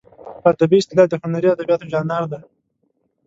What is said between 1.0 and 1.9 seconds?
د هنري ادبیاتو